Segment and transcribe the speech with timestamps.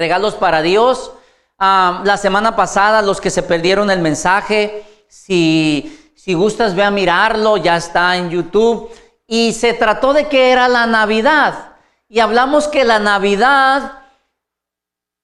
[0.00, 1.12] regalos para Dios.
[1.58, 7.58] La semana pasada, los que se perdieron el mensaje, si, si gustas, ve a mirarlo,
[7.58, 8.90] ya está en YouTube.
[9.26, 11.76] Y se trató de que era la Navidad.
[12.08, 13.98] Y hablamos que la Navidad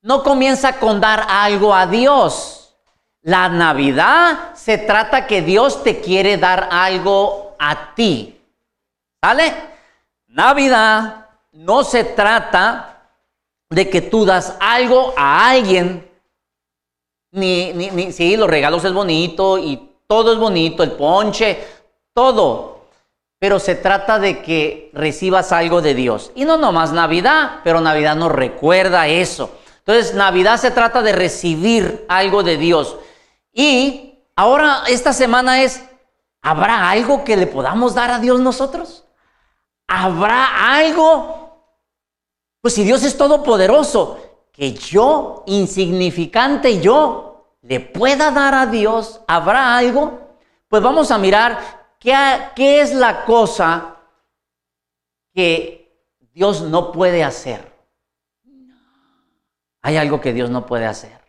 [0.02, 2.76] no comienza con dar algo a Dios.
[3.22, 8.38] La Navidad se trata que Dios te quiere dar algo a ti.
[9.22, 9.54] ¿Sale?
[10.26, 12.95] Navidad no se trata
[13.70, 16.08] de que tú das algo a alguien.
[17.32, 21.64] Ni, ni, ni, sí, los regalos es bonito y todo es bonito, el ponche,
[22.14, 22.86] todo.
[23.38, 26.32] Pero se trata de que recibas algo de Dios.
[26.34, 29.50] Y no nomás Navidad, pero Navidad nos recuerda eso.
[29.78, 32.96] Entonces, Navidad se trata de recibir algo de Dios.
[33.52, 35.84] Y ahora esta semana es,
[36.42, 39.04] ¿habrá algo que le podamos dar a Dios nosotros?
[39.86, 41.45] ¿Habrá algo?
[42.66, 44.18] Pues si Dios es todopoderoso,
[44.50, 50.18] que yo, insignificante yo, le pueda dar a Dios, ¿habrá algo?
[50.66, 53.98] Pues vamos a mirar qué, es la cosa
[55.32, 55.96] que
[56.34, 57.72] Dios no puede hacer.
[59.82, 61.20] Hay algo que Dios no puede hacer.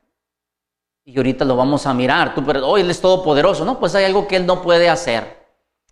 [1.06, 2.34] Y ahorita lo vamos a mirar.
[2.34, 3.64] Tú, pero hoy Él es todopoderoso.
[3.64, 5.46] No, pues hay algo que Él no puede hacer.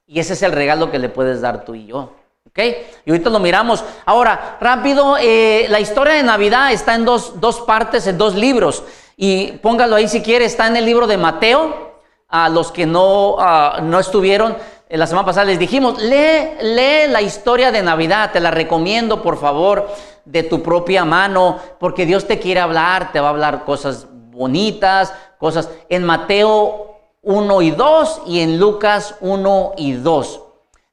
[0.07, 2.24] Y ese es el regalo que le puedes dar tú y yo.
[2.57, 3.83] Y ahorita lo miramos.
[4.05, 8.83] Ahora, rápido, eh, la historia de Navidad está en dos, dos, partes, en dos libros.
[9.17, 11.93] Y póngalo ahí si quiere, está en el libro de Mateo.
[12.29, 14.57] A los que no, uh, no estuvieron,
[14.89, 19.21] eh, la semana pasada les dijimos, lee, lee la historia de Navidad, te la recomiendo
[19.21, 19.89] por favor
[20.25, 25.13] de tu propia mano, porque Dios te quiere hablar, te va a hablar cosas bonitas,
[25.37, 30.44] cosas en Mateo 1 y 2 y en Lucas 1 y 2.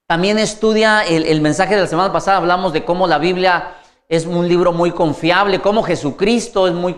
[0.07, 3.75] También estudia el, mensaje de la semana pasada, hablamos de cómo la Biblia
[4.09, 6.97] es un libro muy confiable, cómo Jesucristo es, muy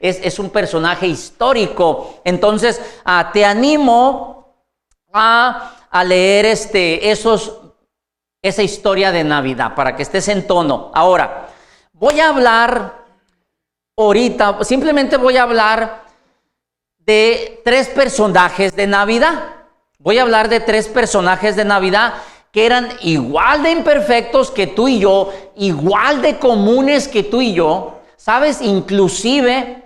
[0.00, 2.20] es, es un personaje histórico.
[2.24, 4.54] Entonces, uh, te animo
[5.12, 7.60] a, a leer este, esos,
[8.42, 10.90] esa historia de Navidad para que estés en tono.
[10.92, 11.46] Ahora,
[11.98, 13.06] Voy a hablar
[13.96, 16.04] ahorita, simplemente voy a hablar
[16.98, 19.54] de tres personajes de Navidad.
[19.98, 22.12] Voy a hablar de tres personajes de Navidad
[22.56, 27.52] que eran igual de imperfectos que tú y yo, igual de comunes que tú y
[27.52, 28.00] yo.
[28.16, 28.62] ¿Sabes?
[28.62, 29.82] Inclusive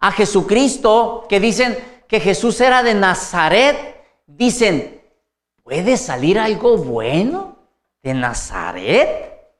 [0.00, 1.76] a Jesucristo, que dicen
[2.08, 3.76] que Jesús era de Nazaret,
[4.26, 5.02] dicen,
[5.62, 7.58] ¿puede salir algo bueno
[8.02, 9.50] de Nazaret?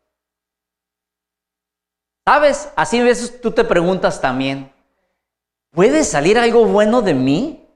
[2.24, 2.70] ¿Sabes?
[2.76, 4.72] Así a veces tú te preguntas también,
[5.70, 7.68] ¿puede salir algo bueno de mí?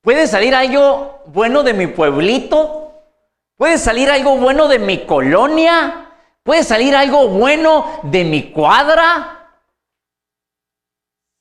[0.00, 2.82] ¿Puede salir algo bueno de mi pueblito?
[3.56, 6.10] ¿Puede salir algo bueno de mi colonia?
[6.42, 9.58] ¿Puede salir algo bueno de mi cuadra?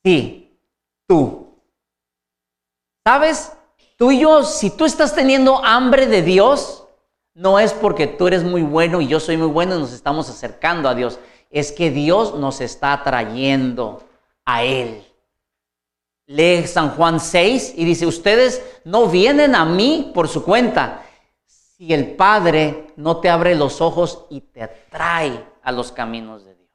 [0.03, 0.57] Sí,
[1.07, 1.59] tú.
[3.05, 3.51] ¿Sabes?
[3.97, 6.85] Tú y yo, si tú estás teniendo hambre de Dios,
[7.33, 10.29] no es porque tú eres muy bueno y yo soy muy bueno y nos estamos
[10.29, 11.19] acercando a Dios.
[11.49, 14.03] Es que Dios nos está atrayendo
[14.45, 15.03] a Él.
[16.27, 21.02] Lee San Juan 6 y dice, ustedes no vienen a mí por su cuenta.
[21.83, 26.55] Si el Padre no te abre los ojos y te atrae a los caminos de
[26.55, 26.69] Dios.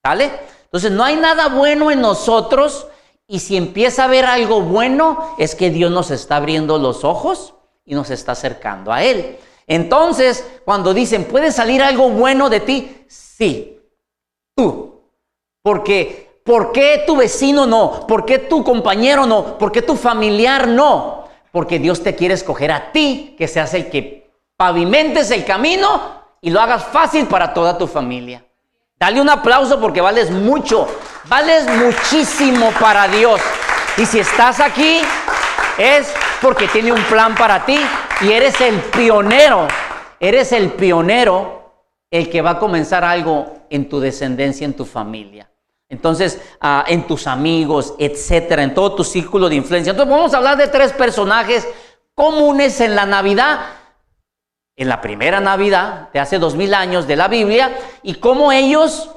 [0.00, 0.30] ¿Sale?
[0.62, 2.86] Entonces no hay nada bueno en nosotros
[3.26, 7.54] y si empieza a ver algo bueno es que Dios nos está abriendo los ojos
[7.84, 9.38] y nos está acercando a Él.
[9.66, 13.06] Entonces, cuando dicen, ¿puede salir algo bueno de ti?
[13.08, 13.80] Sí,
[14.54, 15.02] tú.
[15.62, 18.06] Porque, ¿por qué tu vecino no?
[18.06, 19.58] ¿Por qué tu compañero no?
[19.58, 21.24] ¿Por qué tu familiar no?
[21.50, 24.17] Porque Dios te quiere escoger a ti, que seas el que
[24.58, 28.44] pavimentes el camino y lo hagas fácil para toda tu familia.
[28.98, 30.88] Dale un aplauso porque vales mucho,
[31.28, 33.40] vales muchísimo para Dios.
[33.96, 35.00] Y si estás aquí,
[35.78, 37.78] es porque tiene un plan para ti
[38.20, 39.68] y eres el pionero,
[40.18, 41.72] eres el pionero,
[42.10, 45.48] el que va a comenzar algo en tu descendencia, en tu familia.
[45.88, 49.92] Entonces, uh, en tus amigos, etcétera, en todo tu círculo de influencia.
[49.92, 51.66] Entonces, vamos a hablar de tres personajes
[52.14, 53.60] comunes en la Navidad,
[54.78, 59.10] en la primera Navidad de hace dos mil años de la Biblia, y cómo ellos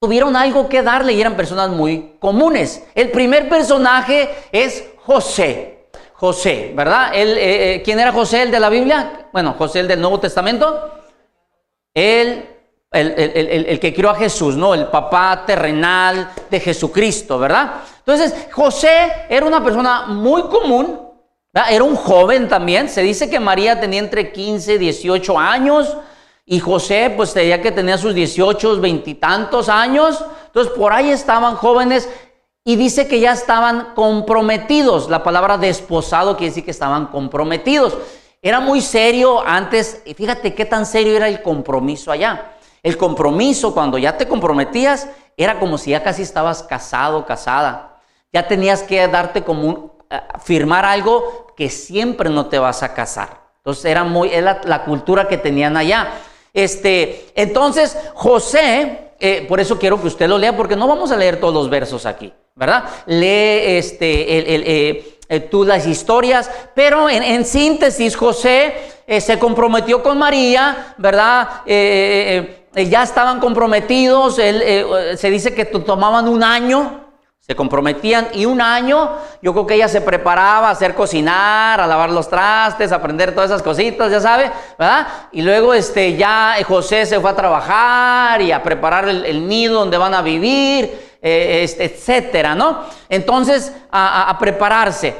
[0.00, 2.84] tuvieron algo que darle y eran personas muy comunes.
[2.94, 5.88] El primer personaje es José.
[6.14, 7.10] José, ¿verdad?
[7.14, 9.28] Él, eh, eh, ¿Quién era José, el de la Biblia?
[9.32, 10.92] Bueno, José, el del Nuevo Testamento.
[11.92, 12.48] Él,
[12.92, 14.72] el, el, el, que crió a Jesús, ¿no?
[14.72, 17.72] El papá terrenal de Jesucristo, ¿verdad?
[17.98, 21.11] Entonces, José era una persona muy común,
[21.54, 22.88] era un joven también.
[22.88, 25.96] Se dice que María tenía entre 15 y 18 años.
[26.44, 30.24] Y José, pues tenía que tenía sus 18, veintitantos años.
[30.46, 32.08] Entonces, por ahí estaban jóvenes
[32.64, 35.08] y dice que ya estaban comprometidos.
[35.08, 37.96] La palabra desposado quiere decir que estaban comprometidos.
[38.40, 42.54] Era muy serio antes, y fíjate qué tan serio era el compromiso allá.
[42.82, 48.00] El compromiso, cuando ya te comprometías, era como si ya casi estabas casado, casada.
[48.32, 49.91] Ya tenías que darte como un,
[50.42, 53.42] firmar algo que siempre no te vas a casar.
[53.58, 56.08] Entonces era muy, la, cultura que tenían allá.
[56.52, 61.16] Este, entonces José, eh, por eso quiero que usted lo lea, porque no vamos a
[61.16, 62.84] leer todos los versos aquí, ¿verdad?
[63.06, 68.74] Lee este, el, eh, eh, tú las historias, pero en, síntesis José
[69.20, 71.62] se comprometió con María, ¿verdad?
[71.64, 77.11] ya estaban comprometidos, se dice que tomaban un año,
[77.44, 81.88] se comprometían y un año, yo creo que ella se preparaba a hacer cocinar, a
[81.88, 85.08] lavar los trastes, a aprender todas esas cositas, ya sabe, ¿verdad?
[85.32, 89.98] Y luego este, ya José se fue a trabajar y a preparar el, nido donde
[89.98, 92.84] van a vivir, eh, etcétera, ¿no?
[93.08, 95.16] Entonces, a, prepararse.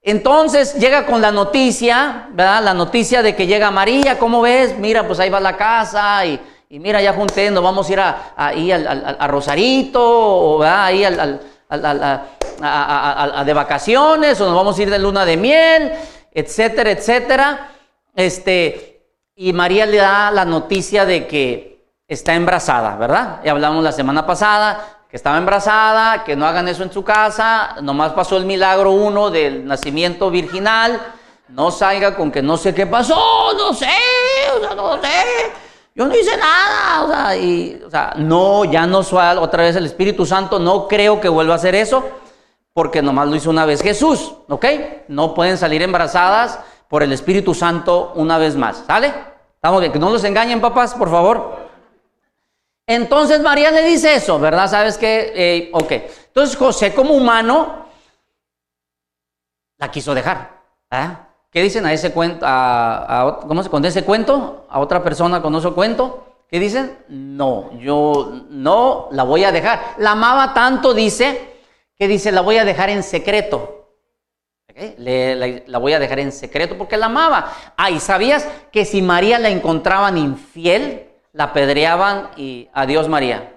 [0.00, 2.62] Entonces llega con la noticia, ¿verdad?
[2.62, 4.78] La noticia de que llega María, ¿cómo ves?
[4.78, 6.40] Mira, pues ahí va la casa y,
[6.70, 10.84] mira, ya junté, nos vamos a ir a, ahí al, Rosarito, o ¿verdad?
[10.84, 15.92] ahí al a, de vacaciones o nos vamos a ir de luna de miel,
[16.32, 17.70] etcétera, etcétera.
[18.14, 19.02] Este,
[19.34, 23.40] y María le da la noticia de que está embarazada, ¿verdad?
[23.44, 27.76] Y hablamos la semana pasada que estaba embarazada, que no hagan eso en su casa,
[27.80, 31.00] nomás pasó el milagro uno del nacimiento virginal,
[31.48, 33.86] no salga con que no sé qué pasó, no sé,
[34.74, 35.08] no sé.
[35.96, 39.76] Yo no hice nada, o sea, y, o sea, no, ya no soy otra vez
[39.76, 42.04] el Espíritu Santo, no creo que vuelva a hacer eso,
[42.74, 44.66] porque nomás lo hizo una vez Jesús, ¿ok?
[45.08, 49.14] No pueden salir embarazadas por el Espíritu Santo una vez más, ¿sale?
[49.54, 51.66] Estamos bien, que no los engañen, papás, por favor.
[52.86, 54.68] Entonces María le dice eso, ¿verdad?
[54.68, 55.32] ¿Sabes qué?
[55.34, 55.92] Eh, ok.
[56.26, 57.86] Entonces José como humano
[59.78, 60.60] la quiso dejar.
[60.90, 61.16] ¿eh?
[61.50, 62.44] ¿Qué dicen a ese cuento?
[62.46, 64.66] A, ¿Cómo se conoce ese cuento?
[64.68, 66.26] ¿A otra persona conoce el cuento?
[66.48, 66.98] ¿Qué dicen?
[67.08, 69.80] No, yo no la voy a dejar.
[69.98, 71.56] La amaba tanto, dice,
[71.96, 73.90] que dice, la voy a dejar en secreto.
[74.98, 77.52] la, voy a dejar en secreto porque la amaba.
[77.76, 83.54] Ah, y sabías que si María la encontraban infiel, la apedreaban y adiós María.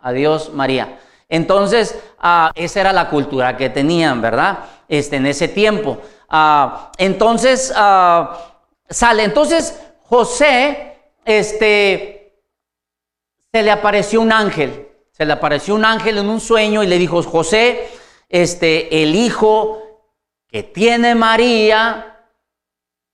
[0.00, 0.98] Adiós María.
[1.28, 4.58] Entonces, ah, esa era la cultura que tenían, ¿verdad?
[4.88, 5.98] Este, en ese tiempo.
[6.36, 8.56] Ah, entonces ah,
[8.90, 9.22] sale.
[9.22, 12.40] Entonces José, este,
[13.52, 14.88] se le apareció un ángel.
[15.12, 17.88] Se le apareció un ángel en un sueño y le dijo, José,
[18.28, 19.80] este, el hijo
[20.48, 22.26] que tiene María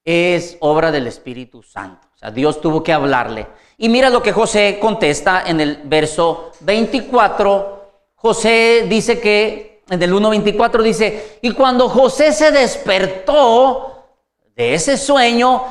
[0.03, 2.07] es obra del Espíritu Santo.
[2.15, 3.45] O sea, Dios tuvo que hablarle.
[3.77, 7.87] Y mira lo que José contesta en el verso 24.
[8.15, 14.05] José dice que en el 1.24 dice, y cuando José se despertó
[14.55, 15.65] de ese sueño,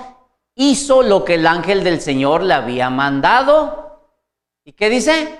[0.56, 3.98] hizo lo que el ángel del Señor le había mandado.
[4.62, 5.38] ¿Y qué dice?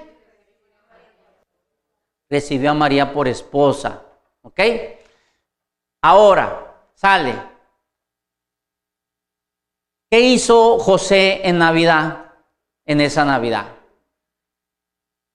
[2.30, 4.00] Recibió a María por esposa.
[4.40, 4.60] ¿Ok?
[6.00, 7.34] Ahora, sale.
[10.10, 12.32] ¿Qué hizo José en Navidad?
[12.86, 13.66] En esa Navidad.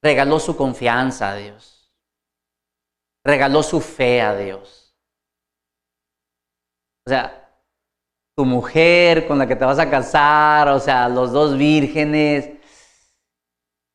[0.02, 1.75] Regaló su confianza a Dios
[3.25, 4.96] regaló su fe a Dios.
[7.05, 7.51] O sea,
[8.36, 12.51] tu mujer con la que te vas a casar, o sea, los dos vírgenes,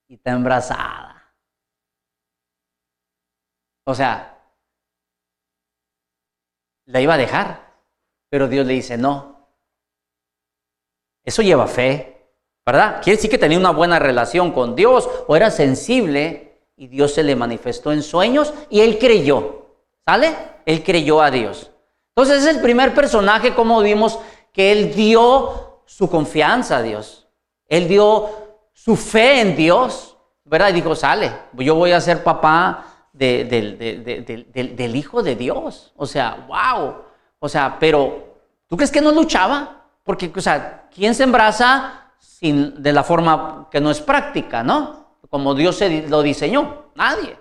[0.09, 1.35] y está embarazada.
[3.87, 4.37] O sea,
[6.87, 7.83] la iba a dejar,
[8.29, 9.49] pero Dios le dice no.
[11.25, 12.33] Eso lleva fe,
[12.67, 13.01] ¿verdad?
[13.03, 16.50] Quiere decir que tenía una buena relación con Dios o era sensible
[16.81, 19.67] y Dios se le manifestó en sueños y él creyó.
[20.03, 20.35] ¿Sale?
[20.65, 21.71] Él creyó a Dios.
[22.17, 24.19] Entonces es el primer personaje como vimos
[24.51, 27.29] que él dio su confianza a Dios.
[27.67, 28.31] Él dio
[28.73, 30.71] su fe en Dios, ¿verdad?
[30.71, 35.93] Y dijo, sale, yo voy a ser papá del Hijo de Dios.
[35.97, 36.95] O sea, wow.
[37.41, 39.83] O sea, pero ¿tú crees que no luchaba?
[40.03, 45.00] Porque, o sea, ¿quién se embaraza sin, de la forma que no es práctica, no?
[45.31, 46.91] Como Dios se lo diseñó.
[46.95, 47.39] Nadie.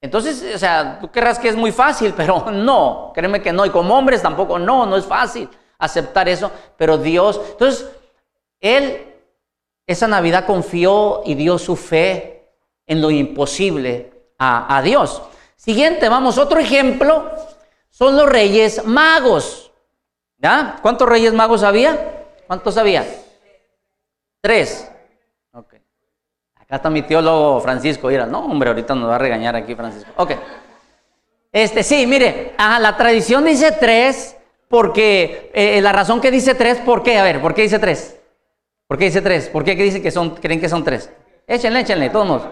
[0.00, 3.64] Entonces, o sea, tú querrás que es muy fácil, pero no, créeme que no.
[3.64, 6.50] Y como hombres tampoco, no, no es fácil aceptar eso.
[6.76, 7.88] Pero Dios, entonces,
[8.60, 9.12] Él
[9.86, 12.50] esa Navidad confió y dio su fe
[12.86, 15.22] en lo imposible a, Dios.
[15.54, 17.30] Siguiente, vamos, otro ejemplo
[17.88, 19.70] son los reyes magos.
[20.38, 20.78] ¿Ya?
[20.82, 22.26] ¿Cuántos reyes magos había?
[22.46, 23.06] ¿Cuántos había?
[24.42, 24.90] Tres.
[26.66, 28.08] Acá está mi teólogo Francisco.
[28.08, 30.10] Mira, no, hombre, ahorita nos va a regañar aquí Francisco.
[30.16, 30.32] Ok.
[31.52, 34.36] Este, sí, mire, la tradición dice tres
[34.68, 37.18] porque eh, la razón que dice tres, ¿por qué?
[37.18, 38.18] A ver, ¿por qué dice tres?
[38.88, 39.48] ¿Por qué dice tres?
[39.48, 41.10] ¿Por qué dice que son, creen que son tres?
[41.46, 42.42] Échenle, échenle, todos.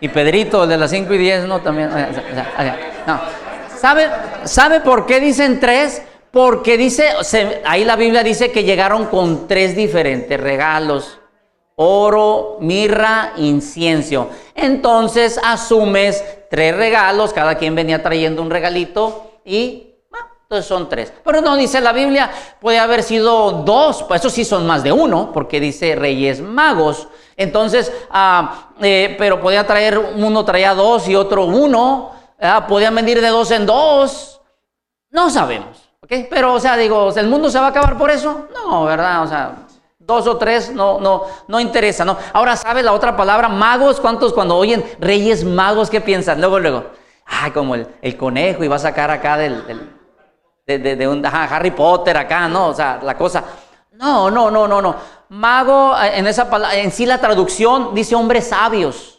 [0.00, 1.90] Y Pedrito, el de las 5 y 10, no, también.
[3.06, 3.20] No.
[3.78, 4.08] ¿Sabe,
[4.44, 6.02] ¿Sabe por qué dicen tres?
[6.36, 7.14] Porque dice,
[7.64, 11.18] ahí la Biblia dice que llegaron con tres diferentes regalos.
[11.76, 14.28] Oro, mirra, incienso.
[14.54, 19.94] Entonces asumes tres regalos, cada quien venía trayendo un regalito y
[20.42, 21.10] entonces son tres.
[21.24, 24.92] Pero no dice la Biblia, puede haber sido dos, pues eso sí son más de
[24.92, 27.08] uno, porque dice reyes magos.
[27.38, 33.22] Entonces, ah, eh, pero podía traer, uno traía dos y otro uno, ah, podían venir
[33.22, 34.42] de dos en dos.
[35.08, 36.26] No sabemos, ¿ok?
[36.30, 38.46] Pero, o sea, digo, ¿el mundo se va a acabar por eso?
[38.54, 39.22] No, ¿verdad?
[39.22, 39.52] O sea,
[39.98, 42.16] dos o tres no, no, no interesa, ¿no?
[42.32, 43.48] Ahora, ¿sabe la otra palabra?
[43.48, 46.40] Magos, ¿cuántos cuando oyen reyes magos, qué piensan?
[46.40, 46.84] Luego, luego,
[47.26, 49.64] ay, como el, conejo y va a sacar acá del
[50.66, 52.68] de, un Harry Potter acá, ¿no?
[52.68, 53.44] O sea, la cosa.
[53.92, 54.96] No, no, no, no, no.
[55.28, 59.15] Mago, eh, en esa palabra, en sí la traducción dice hombres sabios.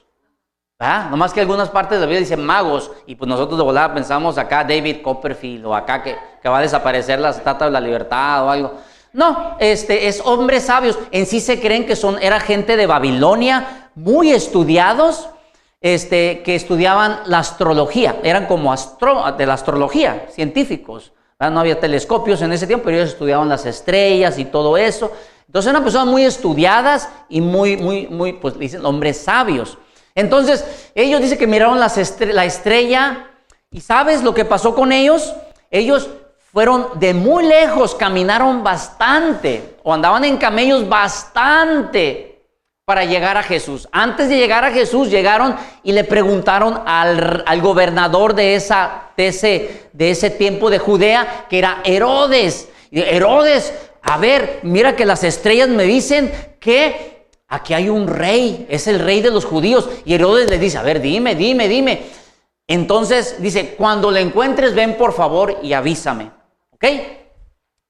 [0.79, 1.09] ¿Verdad?
[1.09, 4.37] Nomás que algunas partes de la Biblia dicen magos, y pues nosotros de volada pensamos
[4.37, 8.45] acá David Copperfield o acá que, que va a desaparecer la estatua de la libertad
[8.45, 8.73] o algo.
[9.13, 10.99] No, este es hombres sabios.
[11.11, 15.29] En sí se creen que son, era gente de Babilonia, muy estudiados,
[15.81, 21.13] este, que estudiaban la astrología, eran como astro, de la astrología, científicos.
[21.39, 25.11] No había telescopios en ese tiempo, pero ellos estudiaban las estrellas y todo eso.
[25.45, 29.77] Entonces eran personas muy estudiadas y muy, muy, muy, pues dicen hombres sabios.
[30.17, 33.27] Entonces ellos dicen que miraron la estrella
[33.69, 35.31] y ¿sabes lo que pasó con ellos?
[35.69, 36.09] Ellos
[36.51, 42.41] fueron de muy lejos, caminaron bastante o andaban en camellos bastante
[42.83, 43.87] para llegar a Jesús.
[43.91, 49.89] Antes de llegar a Jesús, llegaron y le preguntaron al, gobernador de, esa, de, ese,
[49.93, 52.69] de ese tiempo de Judea, que era Herodes.
[52.89, 53.71] Herodes,
[54.01, 57.16] a ver, mira que las estrellas me dicen que
[57.47, 59.89] aquí hay un rey, es el rey de los judíos.
[60.05, 62.09] Y Herodes le dice, a ver, dime, dime, dime.
[62.67, 66.31] Entonces dice, cuando le encuentres, ven por favor y avísame.
[66.71, 66.85] ¿Ok?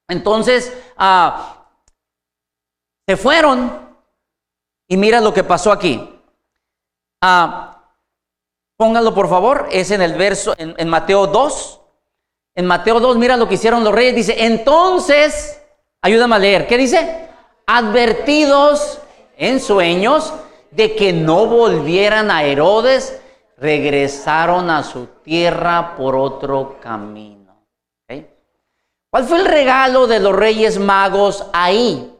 [0.08, 1.66] Entonces, ah,
[3.06, 3.88] se fueron
[4.86, 6.08] y mira lo que pasó aquí.
[7.20, 7.92] Ah,
[8.76, 11.80] pónganlo por favor, es en el verso, en, Mateo 2.
[12.54, 14.14] En Mateo 2, mira lo que hicieron los reyes.
[14.14, 15.60] Dice, entonces,
[16.00, 17.28] ayúdame a leer, ¿qué dice?
[17.66, 19.00] Advertidos
[19.38, 20.34] en sueños
[20.72, 23.18] de que no volvieran a Herodes,
[23.56, 27.38] regresaron a su tierra por otro camino.
[29.10, 32.14] ¿Cuál fue el regalo de los reyes magos ahí?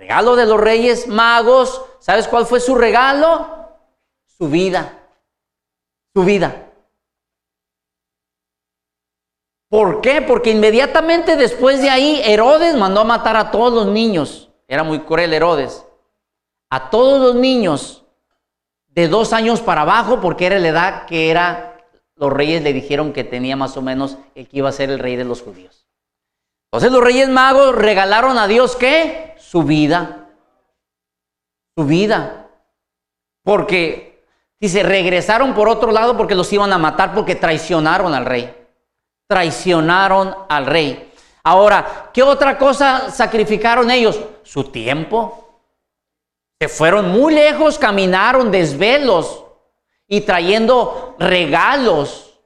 [0.00, 3.68] regalo de los reyes magos, ¿sabes cuál fue su regalo?
[4.24, 4.98] Su vida.
[6.14, 6.70] Su vida.
[9.68, 10.22] ¿Por qué?
[10.22, 14.50] Porque inmediatamente después de ahí Herodes mandó a matar a todos los niños.
[14.66, 15.84] Era muy cruel Herodes.
[16.70, 18.04] A todos los niños
[18.88, 21.78] de dos años para abajo, porque era la edad que era,
[22.16, 24.98] los reyes le dijeron que tenía más o menos el que iba a ser el
[24.98, 25.86] rey de los judíos.
[26.72, 29.30] Entonces los reyes magos regalaron a Dios qué?
[29.50, 30.28] su vida.
[31.76, 32.48] Su vida.
[33.42, 34.24] Porque,
[34.60, 38.54] dice, regresaron por otro lado porque los iban a matar porque traicionaron al rey.
[39.28, 41.12] Traicionaron al rey.
[41.42, 44.20] Ahora, ¿qué otra cosa sacrificaron ellos?
[44.44, 45.39] Su tiempo.
[46.60, 49.44] Se fueron muy lejos, caminaron desvelos
[50.06, 52.38] y trayendo regalos.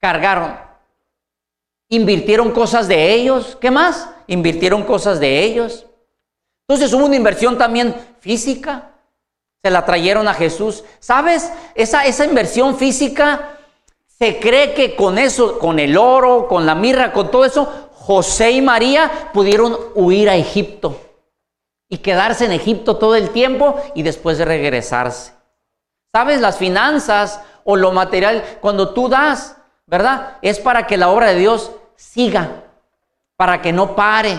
[0.00, 0.58] Cargaron.
[1.90, 3.58] Invirtieron cosas de ellos.
[3.60, 4.08] ¿Qué más?
[4.26, 5.86] invirtieron cosas de ellos.
[6.66, 8.92] Entonces hubo una inversión también física.
[9.62, 10.82] Se la trajeron a Jesús.
[10.98, 11.52] ¿Sabes?
[11.74, 13.58] Esa, esa inversión física,
[14.06, 18.52] se cree que con eso, con el oro, con la mirra, con todo eso, José
[18.52, 21.07] y María pudieron huir a Egipto
[21.88, 25.32] y quedarse en Egipto todo el tiempo y después de regresarse.
[26.12, 26.40] ¿Sabes?
[26.40, 30.38] Las finanzas o lo material, cuando tú das, ¿verdad?
[30.42, 32.64] Es para que la obra de Dios siga
[33.38, 34.36] para que no pare,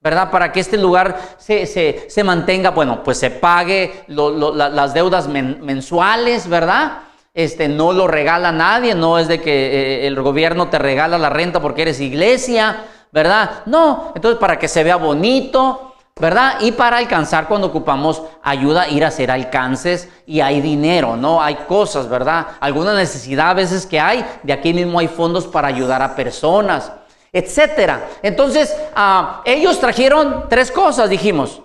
[0.00, 0.30] ¿verdad?
[0.30, 7.02] Para que este lugar se, mantenga, bueno, pues se pague las deudas mensuales, ¿verdad?
[7.34, 11.28] Este, no lo regala nadie, no es de que eh, el gobierno te regala la
[11.28, 13.62] renta porque eres iglesia, ¿verdad?
[13.66, 15.89] No, entonces para que se vea bonito,
[16.20, 16.60] ¿verdad?
[16.60, 21.42] Y para alcanzar cuando ocupamos ayuda, ir a hacer alcances y hay dinero, ¿no?
[21.42, 22.46] Hay cosas, ¿verdad?
[22.60, 26.92] Alguna necesidad a veces que hay, de aquí mismo hay fondos para ayudar a personas.
[27.32, 28.08] etcétera.
[28.22, 31.62] Entonces, ah, ellos trajeron tres cosas, dijimos,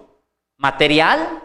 [0.58, 1.42] material,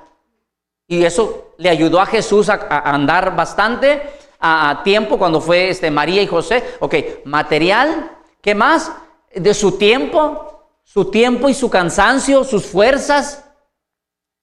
[0.86, 4.02] y eso le ayudó a Jesús a, andar bastante
[4.40, 6.64] a, tiempo cuando fue este, María y José.
[6.80, 8.10] Ok, material,
[8.42, 8.90] ¿qué más?
[9.32, 10.49] De su tiempo,
[10.92, 13.44] su tiempo y su cansancio, sus fuerzas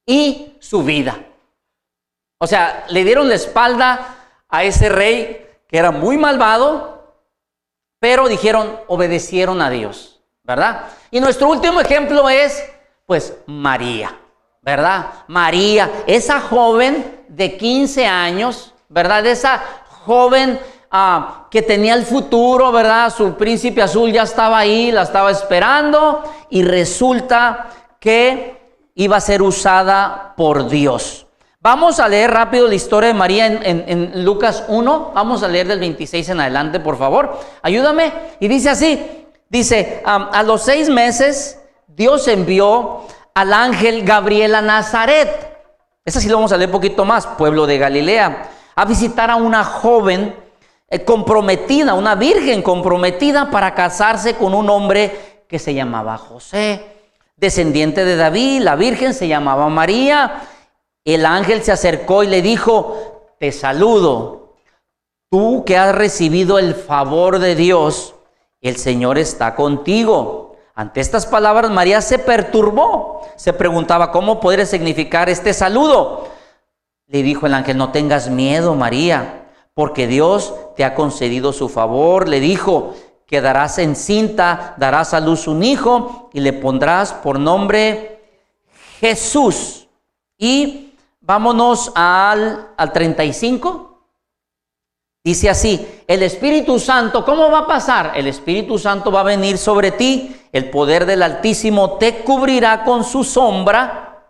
[0.06, 1.18] y su vida.
[2.40, 4.16] O sea, le dieron la espalda
[4.48, 7.18] a ese rey que era muy malvado,
[8.00, 10.86] pero dijeron, obedecieron a Dios, ¿verdad?
[11.12, 12.64] Y nuestro último ejemplo es,
[13.06, 14.18] pues, María,
[14.62, 15.08] ¿verdad?
[15.28, 19.26] María, esa joven de 15 años, ¿verdad?
[19.26, 19.62] Esa
[20.06, 20.58] joven
[20.92, 23.14] ah, que tenía el futuro, ¿verdad?
[23.14, 28.58] Su príncipe azul ya estaba ahí, la estaba esperando y resulta que
[28.96, 31.28] iba a ser usada por Dios.
[31.60, 35.12] Vamos a leer rápido la historia de María en, Lucas 1.
[35.14, 37.40] Vamos a leer del 26 en adelante, por favor.
[37.62, 38.14] Ayúdame.
[38.40, 43.02] Y dice así, dice, a los seis meses Dios envió
[43.34, 45.30] al ángel Gabriel a Nazaret.
[46.06, 49.36] Esa sí lo vamos a leer un poquito más, pueblo de Galilea, a visitar a
[49.36, 50.36] una joven
[50.90, 56.86] eh, comprometida, una virgen comprometida para casarse con un hombre que se llamaba José,
[57.36, 58.62] descendiente de David.
[58.62, 60.42] La virgen se llamaba María
[61.14, 64.56] el ángel se acercó y le dijo, te saludo,
[65.32, 68.16] tú que has recibido el favor de Dios,
[68.60, 70.58] el Señor está contigo.
[70.76, 76.28] Ante estas palabras María se perturbó, se preguntaba cómo podría significar este saludo.
[77.06, 82.28] Le dijo el ángel, no tengas miedo María, porque Dios te ha concedido su favor.
[82.28, 82.96] Le dijo,
[83.28, 88.24] quedarás encinta, darás a luz un hijo y le pondrás por nombre
[89.00, 89.88] Jesús.
[90.40, 90.88] Y
[91.28, 94.02] Vámonos al, al 35.
[95.26, 98.14] Dice así, el Espíritu Santo, ¿cómo va a pasar?
[98.16, 103.04] El Espíritu Santo va a venir sobre ti, el poder del Altísimo te cubrirá con
[103.04, 104.24] su sombra,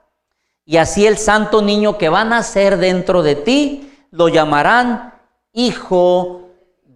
[0.65, 5.13] y así el santo niño que va a nacer dentro de ti, lo llamarán
[5.53, 6.46] Hijo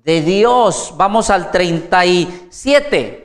[0.03, 0.93] de Dios.
[0.97, 3.21] Vamos al 37.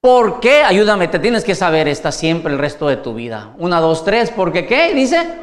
[0.00, 0.62] ¿Por qué?
[0.64, 3.54] Ayúdame, te tienes que saber esta siempre el resto de tu vida.
[3.58, 4.92] Una, dos, tres, ¿por qué?
[4.94, 5.40] Dice.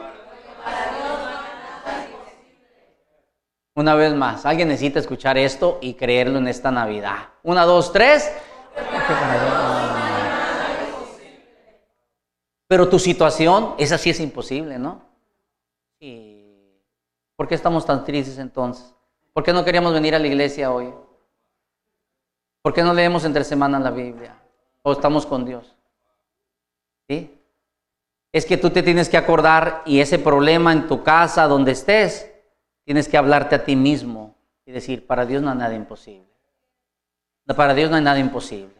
[3.76, 7.30] Una vez más, alguien necesita escuchar esto y creerlo en esta Navidad.
[7.44, 8.30] Una, dos, tres.
[12.68, 15.02] Pero tu situación, esa sí es imposible, ¿no?
[17.38, 18.94] ¿Por qué estamos tan tristes entonces?
[19.34, 20.94] ¿Por qué no queríamos venir a la iglesia hoy?
[22.62, 24.39] ¿Por qué no leemos entre semanas la Biblia?
[24.82, 25.76] o estamos con Dios.
[27.08, 27.38] ¿Sí?
[28.32, 32.32] Es que tú te tienes que acordar y ese problema en tu casa, donde estés,
[32.86, 36.28] tienes que hablarte a ti mismo y decir, para Dios no hay nada imposible.
[37.56, 38.76] Para Dios no hay nada imposible.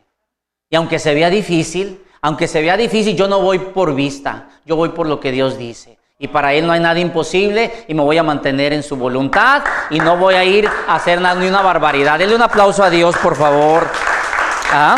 [0.69, 4.75] Y aunque se vea difícil, aunque se vea difícil, yo no voy por vista, yo
[4.75, 5.97] voy por lo que Dios dice.
[6.21, 9.63] Y para Él no hay nada imposible y me voy a mantener en su voluntad
[9.89, 12.19] y no voy a ir a hacer nada, ni una barbaridad.
[12.19, 13.88] Denle un aplauso a Dios, por favor.
[14.69, 14.97] ¿Ah?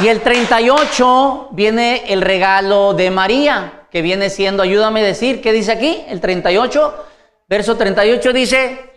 [0.00, 5.54] Y el 38 viene el regalo de María, que viene siendo, ayúdame a decir, ¿qué
[5.54, 6.04] dice aquí?
[6.06, 7.06] El 38,
[7.48, 8.92] verso 38 dice,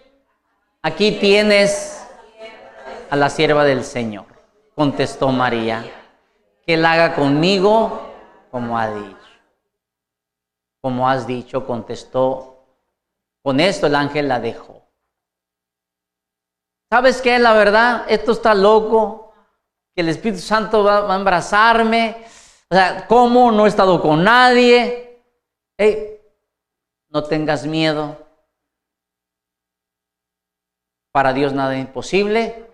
[0.81, 2.05] aquí tienes
[3.09, 4.25] a la sierva del Señor,
[4.75, 5.85] contestó María,
[6.65, 8.09] que él haga conmigo
[8.51, 9.17] como ha dicho.
[10.81, 12.65] Como has dicho, contestó.
[13.43, 14.85] Con esto el ángel la dejó.
[16.91, 17.39] ¿Sabes qué?
[17.39, 19.33] La verdad, esto está loco
[19.95, 22.25] que el Espíritu Santo va, a abrazarme.
[22.69, 23.51] O sea, ¿cómo?
[23.51, 25.23] No he estado con nadie.
[27.09, 28.17] no tengas miedo.
[31.11, 32.69] Para Dios nada es imposible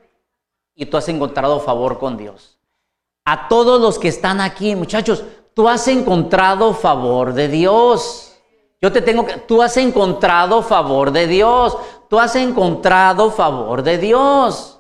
[0.76, 2.57] y tú has encontrado favor con Dios.
[3.30, 5.22] A todos los que están aquí, muchachos,
[5.54, 8.38] tú has encontrado favor de Dios.
[8.82, 11.76] Yo te tengo que, tú has encontrado favor de Dios.
[12.10, 14.80] Tú has encontrado favor de Dios.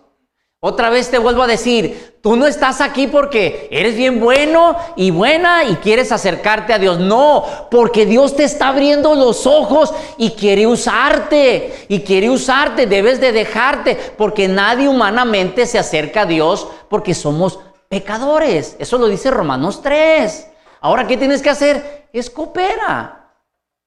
[0.61, 5.11] Otra vez te vuelvo a decir, tú no estás aquí porque eres bien bueno y
[5.11, 6.99] buena y quieres acercarte a Dios.
[6.99, 11.85] No, porque Dios te está abriendo los ojos y quiere usarte.
[11.89, 17.59] Y quiere usarte, debes de dejarte, porque nadie humanamente se acerca a Dios porque somos
[17.89, 18.75] pecadores.
[18.79, 20.47] Eso lo dice Romanos 3.
[20.81, 22.07] Ahora, ¿qué tienes que hacer?
[22.13, 23.17] Es coopera.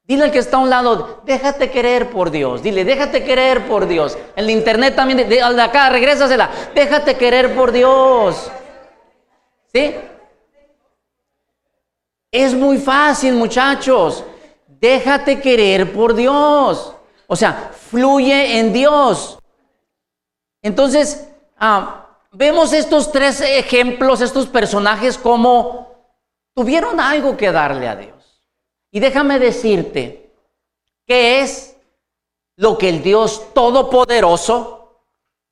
[0.05, 2.65] Dile al que está a un lado, déjate querer por Dios.
[2.65, 4.19] Dile, déjate querer por Dios.
[4.35, 6.51] En el internet también, de, acá, regrésasela.
[6.75, 8.51] Déjate querer por Dios.
[9.73, 9.95] ¿Sí?
[12.33, 14.25] Es muy fácil, muchachos.
[14.67, 16.93] Déjate querer por Dios.
[17.29, 19.39] O sea, fluye en Dios.
[20.61, 25.89] Entonces, ah, vemos estos tres ejemplos, estos personajes como
[26.55, 28.49] tuvieron algo que darle a Dios.
[28.91, 30.33] Y déjame decirte,
[31.07, 31.77] ¿qué es
[32.57, 34.80] lo que el Dios Todopoderoso,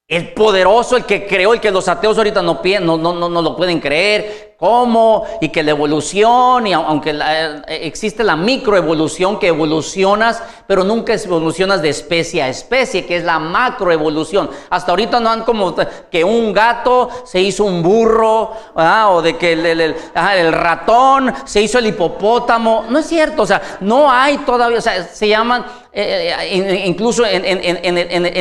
[0.09, 3.55] el poderoso, el que creó, el que los ateos ahorita no, no, no, no lo
[3.55, 10.43] pueden creer, cómo y que la evolución, y aunque eh, existe la microevolución que evolucionas,
[10.67, 14.51] pero nunca evolucionas de especie a especie, que es la macroevolución.
[14.69, 15.77] Hasta ahorita no han como
[16.11, 21.87] que un gato se hizo un burro, o de que el, ratón se hizo el
[21.87, 22.87] hipopótamo.
[22.89, 27.25] No es cierto, o sea, no hay todavía, o sea, se llaman eh, eh, incluso
[27.25, 27.45] en,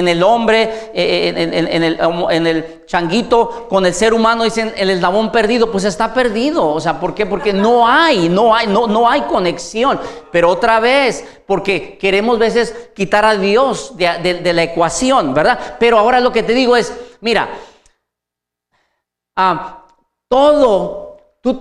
[0.07, 5.71] el hombre, en, el, en el changuito, con el ser humano, dicen el eslabón perdido,
[5.71, 6.67] pues está perdido.
[6.67, 7.25] O sea, ¿por qué?
[7.25, 9.99] Porque no hay, no hay, no, no hay conexión.
[10.31, 15.77] Pero otra vez, porque queremos veces quitar a Dios de, la ecuación, ¿verdad?
[15.79, 17.49] Pero ahora lo que te digo es, mira,
[19.35, 19.85] ah,
[20.27, 21.57] todo, tú,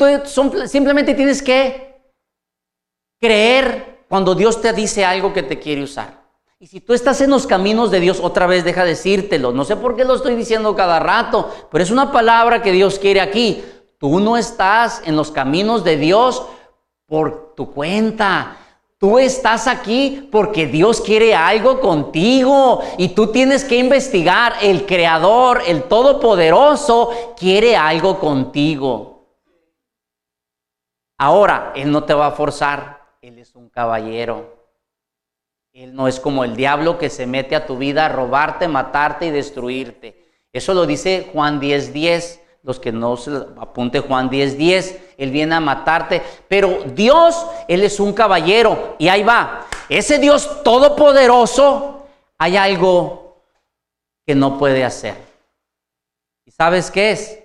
[0.66, 2.02] simplemente tienes que
[3.20, 6.26] creer cuando Dios te dice algo que te quiere usar.
[6.58, 9.52] Y si tú estás en los caminos de Dios, otra vez deja decírtelo.
[9.52, 12.98] No sé por qué lo estoy diciendo cada rato, pero es una palabra que Dios
[12.98, 13.62] quiere aquí.
[13.98, 16.46] Tú no estás en los caminos de Dios
[17.06, 18.56] por tu cuenta.
[18.98, 24.54] Tú estás aquí porque Dios quiere algo contigo y tú tienes que investigar.
[24.62, 29.26] El Creador, el Todopoderoso, quiere algo contigo.
[31.18, 32.95] Ahora, Él no te va a forzar.
[33.26, 34.54] Él es un caballero.
[35.72, 39.26] Él no es como el diablo que se mete a tu vida a robarte, matarte
[39.26, 40.24] y destruirte.
[40.52, 41.92] Eso lo dice Juan 10:10.
[41.92, 47.46] 10 los que no se apunte Juan 10:10, 10, Él viene a matarte, pero Dios,
[47.66, 49.66] Él es un caballero y ahí va.
[49.88, 52.06] Ese Dios todopoderoso,
[52.38, 53.42] hay algo
[54.24, 55.16] que no puede hacer.
[56.44, 57.42] ¿Y sabes qué es?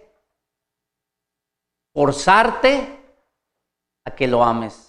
[1.94, 3.00] Forzarte
[4.06, 4.81] a que lo ames.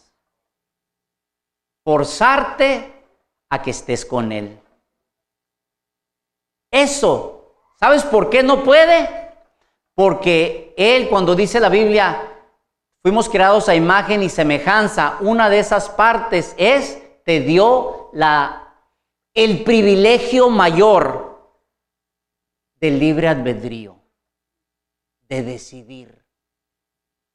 [1.85, 2.93] Forzarte
[3.51, 4.59] a que estés con Él.
[6.71, 9.09] Eso, ¿sabes por qué no puede?
[9.95, 12.33] Porque Él, cuando dice la Biblia,
[13.03, 18.75] fuimos creados a imagen y semejanza, una de esas partes es, te dio la,
[19.35, 21.33] el privilegio mayor
[22.77, 24.01] del libre albedrío,
[25.29, 26.25] de decidir,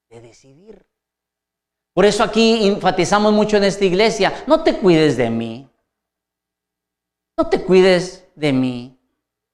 [0.09, 0.85] de decidir.
[1.97, 5.67] Por eso aquí enfatizamos mucho en esta iglesia, no te cuides de mí,
[7.35, 8.95] no te cuides de mí,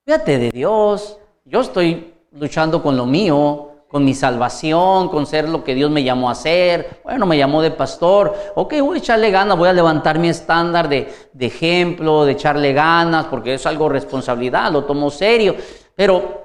[0.03, 5.63] cuídate de Dios, yo estoy luchando con lo mío, con mi salvación, con ser lo
[5.63, 6.99] que Dios me llamó a ser.
[7.05, 8.35] Bueno, me llamó de pastor.
[8.55, 12.73] Ok, voy a echarle ganas, voy a levantar mi estándar de, de ejemplo, de echarle
[12.73, 15.55] ganas, porque es algo responsabilidad, lo tomo serio.
[15.95, 16.43] Pero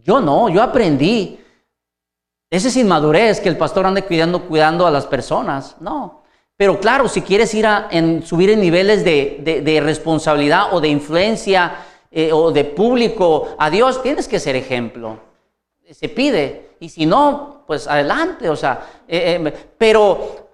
[0.00, 1.40] yo no, yo aprendí.
[2.50, 5.76] Ese es inmadurez que el pastor ande cuidando, a las personas.
[5.80, 6.22] No.
[6.56, 7.88] Pero claro, si quieres ir a
[8.24, 14.28] subir en niveles de responsabilidad o de influencia, eh, o de público a Dios, tienes
[14.28, 15.20] que ser ejemplo.
[15.90, 16.70] Se pide.
[16.80, 18.48] Y si no, pues adelante.
[18.48, 20.48] O sea, eh, eh, pero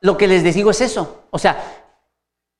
[0.00, 1.24] lo que les digo es eso.
[1.30, 1.84] O sea,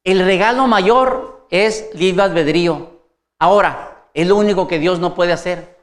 [0.02, 3.02] el regalo mayor es libre albedrío.
[3.38, 5.76] Ahora, es lo único que Dios no puede hacer.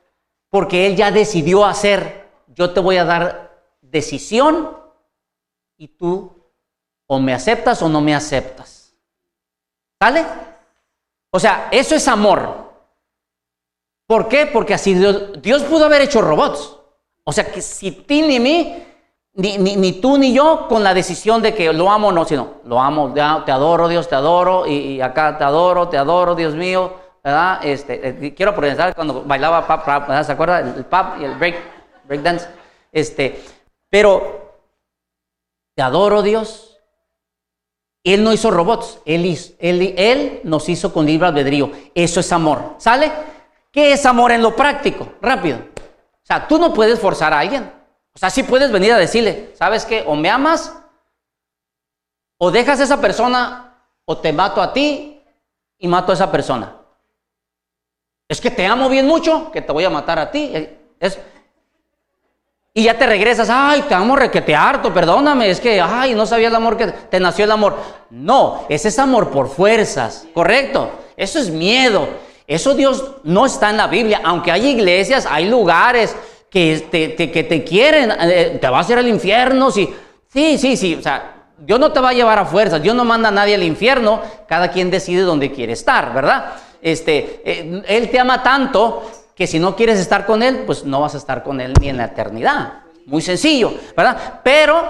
[0.50, 2.23] Porque Él ya decidió hacer.
[2.56, 4.78] Yo te voy a dar decisión
[5.78, 6.32] y tú
[7.08, 8.96] o me aceptas o no me aceptas.
[10.02, 10.26] ¿Sale?
[11.32, 12.72] O sea, eso es amor.
[14.08, 14.46] ¿Por qué?
[14.46, 16.78] Porque así Dios, pudo haber hecho robots.
[17.24, 18.84] O sea, que si ti ni mí,
[19.34, 22.56] ni, ni, tú ni yo, con la decisión de que lo amo o no, sino
[22.66, 26.94] lo amo, te adoro, Dios, te adoro, y, acá te adoro, te adoro, Dios mío,
[27.24, 27.60] ¿verdad?
[27.64, 30.24] Este, eh, quiero presentar cuando bailaba pap, ¿verdad?
[30.24, 30.60] ¿se acuerda?
[30.60, 31.56] El pap y el break,
[32.06, 32.48] break dance.
[32.92, 33.44] Este,
[33.90, 34.60] pero
[35.76, 36.80] te adoro, Dios,
[38.04, 39.26] él no hizo robots, él,
[39.60, 41.72] él, él nos hizo con libre albedrío.
[41.96, 42.76] Eso es amor.
[42.78, 43.12] ¿Sale?
[43.72, 45.14] ¿Qué es amor en lo práctico?
[45.22, 45.58] Rápido.
[45.58, 47.72] O sea, tú no puedes forzar a alguien.
[48.14, 50.04] O sea, sí puedes venir a decirle, ¿sabes qué?
[50.06, 50.78] O me amas,
[52.38, 55.22] o dejas a esa persona, o te mato a ti
[55.80, 56.78] y mato a esa persona.
[58.28, 60.52] Es que te amo bien mucho, que te voy a matar a ti.
[61.00, 61.20] Es,
[62.74, 66.48] y ya te regresas, ay, te amo requete harto, perdóname, es que, ay, no sabía
[66.48, 67.78] el amor que te nació el amor.
[68.10, 70.90] No, ese es amor por fuerzas, ¿correcto?
[71.16, 72.08] Eso es miedo.
[72.48, 76.16] Eso Dios no está en la Biblia, aunque hay iglesias, hay lugares
[76.50, 79.94] que te, que te quieren, eh, te vas a ir al infierno, sí,
[80.28, 83.06] sí, sí, sí, o sea, Dios no te va a llevar a fuerzas, Dios no
[83.06, 86.54] manda a nadie al infierno, cada quien decide dónde quiere estar, ¿verdad?
[86.84, 91.02] este, eh, Él te ama tanto que si no quieres estar con Él, pues no
[91.02, 92.84] vas a estar con Él ni en la eternidad.
[93.06, 94.42] Muy sencillo, ¿verdad?
[94.44, 94.84] Pero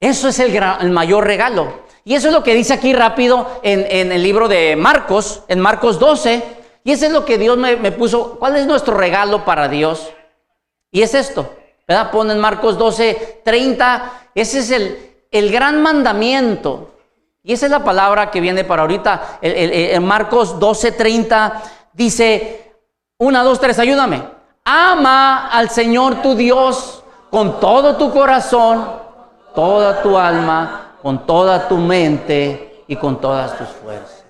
[0.00, 1.90] eso es el, el mayor regalo.
[2.04, 5.60] Y eso es lo que dice aquí rápido en, en, el libro de Marcos, en
[5.60, 6.42] Marcos 12.
[6.82, 8.38] Y eso es lo que Dios me, me puso.
[8.38, 10.10] ¿Cuál es nuestro regalo para Dios?
[10.90, 11.54] Y es esto,
[11.86, 12.10] ¿verdad?
[12.10, 14.12] Pone en Marcos 12, 30.
[14.34, 16.94] Ese es el, el gran mandamiento.
[17.42, 19.38] Y esa es la palabra que viene para ahorita.
[19.42, 22.69] En Marcos 12, 30 dice,
[23.20, 24.22] una, dos, tres, ayúdame.
[24.64, 29.00] Ama al Señor tu Dios con todo tu corazón,
[29.54, 34.24] toda tu alma, con toda tu mente y con todas tus fuerzas.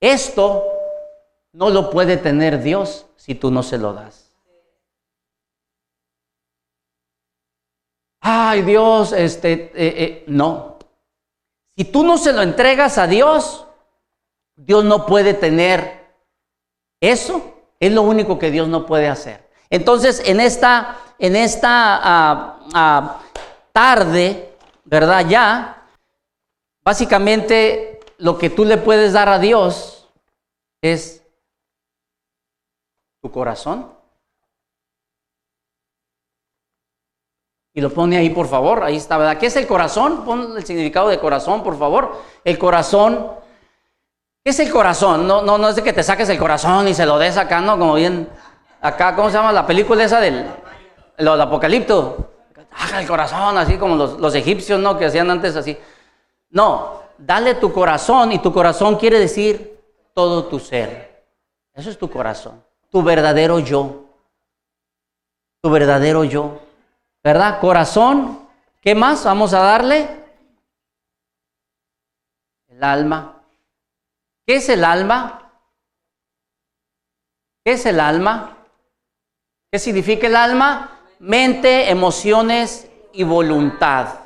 [0.00, 0.64] Esto
[1.52, 4.30] no lo puede tener Dios si tú no se lo das.
[8.22, 10.78] ay Dios, este, eh, eh, no.
[11.76, 13.66] Si tú no se lo entregas a Dios,
[14.56, 15.99] Dios no puede tener
[17.00, 17.54] eso.
[17.78, 19.48] Es lo único que Dios no puede hacer.
[19.70, 23.20] Entonces, en esta, en esta ah, ah,
[23.72, 25.26] tarde, ¿verdad?
[25.28, 25.86] Ya,
[26.82, 30.08] básicamente lo que tú le puedes dar a Dios
[30.82, 31.22] es
[33.22, 34.00] tu corazón
[37.72, 38.82] Y lo pone ahí, por favor.
[38.82, 39.38] Ahí está, ¿verdad?
[39.38, 40.24] ¿Qué es el corazón?
[40.24, 42.20] Pon el significado de corazón, por favor.
[42.44, 43.32] El corazón.
[44.42, 45.26] ¿Qué es el corazón?
[45.26, 47.60] No, no, no es de que te saques el corazón y se lo des acá,
[47.60, 47.78] ¿no?
[47.78, 48.28] Como bien.
[48.80, 50.46] Acá, ¿cómo se llama la película esa del,
[51.18, 52.30] del apocalipto?
[52.72, 54.96] Haga el corazón, así como los, los egipcios, ¿no?
[54.96, 55.76] Que hacían antes así.
[56.50, 59.78] No, dale tu corazón y tu corazón quiere decir
[60.14, 61.24] todo tu ser.
[61.74, 62.64] Eso es tu corazón.
[62.90, 64.06] Tu verdadero yo.
[65.60, 66.60] Tu verdadero yo.
[67.22, 67.60] ¿verdad?
[67.60, 68.48] Corazón,
[68.80, 70.08] ¿qué más vamos a darle?
[72.68, 73.39] El alma.
[74.46, 75.52] ¿Qué es el alma?
[77.64, 78.56] ¿Qué es el alma?
[79.70, 81.00] ¿Qué significa el alma?
[81.18, 84.20] Mente, emociones y voluntad.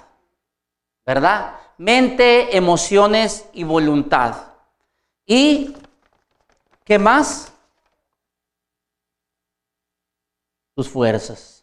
[1.04, 1.56] ¿Verdad?
[1.78, 4.52] Mente, emociones y voluntad.
[5.26, 5.74] ¿Y
[6.84, 7.52] qué más?
[10.74, 11.54] Tus fuerzas.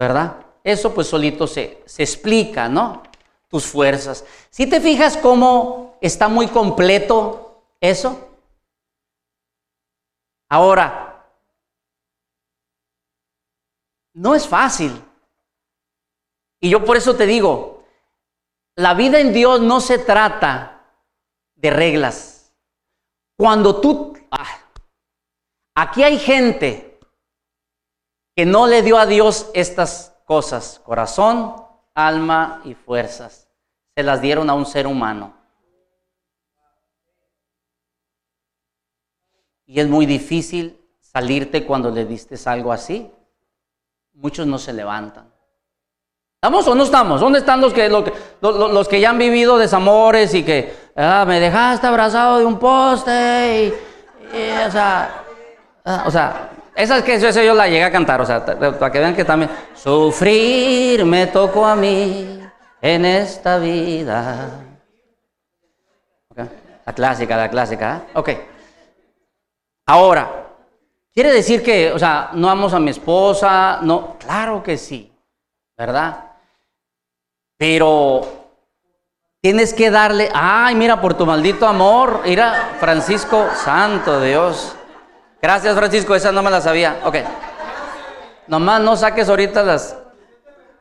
[0.00, 0.46] ¿verdad?
[0.64, 3.02] Eso pues solito se, se explica, ¿no?
[3.50, 4.24] Tus fuerzas.
[4.48, 8.28] Si te fijas cómo está muy completo eso.
[10.48, 11.30] Ahora,
[14.14, 15.04] no es fácil.
[16.60, 17.84] Y yo por eso te digo,
[18.76, 20.82] la vida en Dios no se trata
[21.54, 22.54] de reglas.
[23.36, 24.16] Cuando tú...
[24.30, 24.60] Ah,
[25.74, 27.00] aquí hay gente
[28.36, 33.48] que no le dio a Dios estas cosas, corazón, alma y fuerzas.
[33.96, 35.34] Se las dieron a un ser humano.
[39.66, 43.10] Y es muy difícil salirte cuando le diste algo así.
[44.14, 45.32] Muchos no se levantan.
[46.42, 47.20] ¿Estamos o no estamos?
[47.20, 51.86] ¿Dónde están los que, los, que ya han vivido desamores y que ah, me dejaste
[51.86, 53.74] abrazado de un poste?
[54.32, 55.22] Y, o sea,
[55.84, 56.50] ah, o sea,
[56.82, 59.50] esa es que yo la llegué a cantar, o sea, para que vean que también.
[59.74, 62.40] Sufrir me tocó a mí
[62.80, 64.50] en esta vida.
[66.86, 67.96] La clásica, la clásica.
[67.96, 68.10] ¿eh?
[68.14, 68.30] Ok.
[69.86, 70.48] Ahora,
[71.12, 75.12] quiere decir que, o sea, no amo a mi esposa, no, claro que sí,
[75.76, 76.24] ¿verdad?
[77.58, 78.22] Pero
[79.40, 84.76] tienes que darle, ay, mira, por tu maldito amor, mira, Francisco, santo Dios.
[85.42, 87.00] Gracias, Francisco, esa no me la sabía.
[87.04, 87.16] Ok.
[88.46, 89.96] Nomás no saques ahorita las.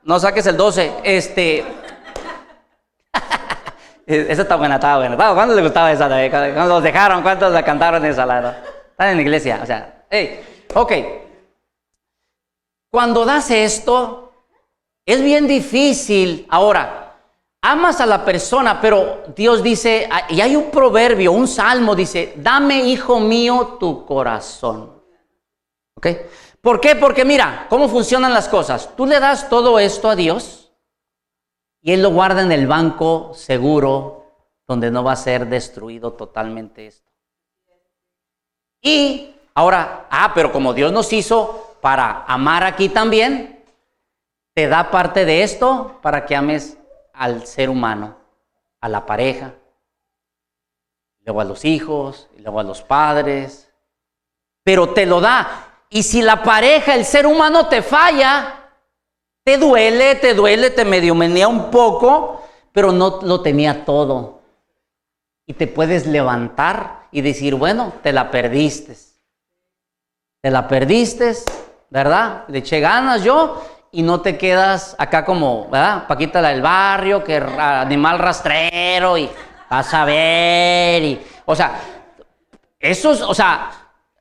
[0.03, 0.93] No saques el 12.
[1.03, 1.65] Este.
[4.05, 5.15] esa está buena, está buena.
[5.15, 6.07] ¿Cuántos les gustaba esa?
[6.07, 7.21] ¿Cuántos los dejaron?
[7.21, 8.25] ¿Cuántos la cantaron esa?
[8.25, 8.57] La,
[8.91, 9.59] Están en iglesia.
[9.63, 10.91] O sea, hey, ok.
[12.91, 14.33] Cuando das esto,
[15.05, 16.47] es bien difícil.
[16.49, 17.08] Ahora,
[17.61, 22.33] amas a la persona, pero Dios dice, ah, y hay un proverbio, un salmo, dice,
[22.37, 25.01] dame, hijo mío, tu corazón.
[25.95, 26.07] ¿Ok?
[26.61, 26.95] ¿Por qué?
[26.95, 28.95] Porque mira, ¿cómo funcionan las cosas?
[28.95, 30.71] Tú le das todo esto a Dios
[31.81, 34.25] y Él lo guarda en el banco seguro
[34.67, 37.09] donde no va a ser destruido totalmente esto.
[38.81, 43.63] Y ahora, ah, pero como Dios nos hizo para amar aquí también,
[44.53, 46.77] te da parte de esto para que ames
[47.19, 48.15] al ser humano,
[48.79, 49.53] a la pareja,
[51.25, 53.69] luego a los hijos, y luego a los padres,
[54.63, 55.83] pero te lo da.
[55.89, 58.71] Y si la pareja, el ser humano te falla,
[59.43, 64.39] te duele, te duele, te medio menea un poco, pero no lo tenía todo.
[65.45, 68.95] y te puedes levantar y decir, bueno, te la perdiste.
[70.41, 71.33] Te la perdiste,
[71.89, 72.45] ¿verdad?
[72.49, 73.59] Le eché ganas yo
[73.91, 76.07] y no te quedas acá como, ¿verdad?
[76.07, 79.29] Paquita la del barrio, que animal rastrero y
[79.69, 81.79] a ver y, o sea,
[82.79, 83.71] eso es, o sea,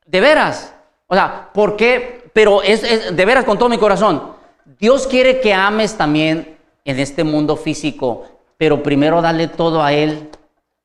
[0.05, 0.75] de veras,
[1.07, 2.31] o sea, ¿por qué?
[2.33, 4.35] Pero es, es de veras con todo mi corazón.
[4.79, 8.27] Dios quiere que ames también en este mundo físico,
[8.57, 10.31] pero primero dale todo a Él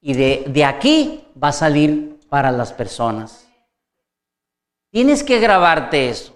[0.02, 3.48] y de, aquí va a salir para las personas.
[4.91, 6.36] Tienes que grabarte eso.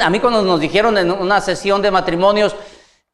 [0.00, 2.56] A mí cuando nos dijeron en una sesión de matrimonios,